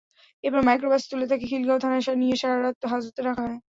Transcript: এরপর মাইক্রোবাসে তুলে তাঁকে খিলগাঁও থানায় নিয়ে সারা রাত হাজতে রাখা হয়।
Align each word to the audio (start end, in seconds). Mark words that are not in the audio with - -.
এরপর 0.43 0.61
মাইক্রোবাসে 0.63 1.07
তুলে 1.11 1.25
তাঁকে 1.29 1.45
খিলগাঁও 1.51 1.83
থানায় 1.83 2.03
নিয়ে 2.21 2.35
সারা 2.41 2.57
রাত 2.57 2.79
হাজতে 2.91 3.21
রাখা 3.21 3.43
হয়। 3.45 3.57